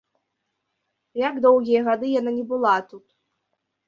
Як 1.27 1.35
доўгія 1.45 1.81
гады 1.87 2.07
яна 2.19 2.31
не 2.39 2.45
была 2.55 2.73
тут! 2.89 3.05